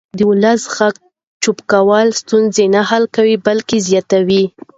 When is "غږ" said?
0.75-0.95